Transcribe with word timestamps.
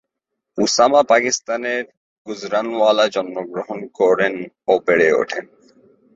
Osama 0.57 1.01
পাকিস্তানের 1.03 1.83
গুজরানওয়ালায় 2.27 3.11
জন্মগ্রহণ 3.11 3.79
করেন 3.99 4.33
ও 4.67 4.73
বেড়ে 4.85 5.09
ওঠেন। 5.13 5.45